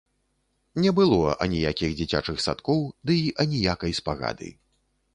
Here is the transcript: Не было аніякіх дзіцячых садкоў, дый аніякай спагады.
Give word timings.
Не 0.85 0.91
было 0.99 1.35
аніякіх 1.47 1.95
дзіцячых 2.01 2.37
садкоў, 2.49 2.83
дый 3.11 3.25
аніякай 3.47 3.91
спагады. 4.03 4.55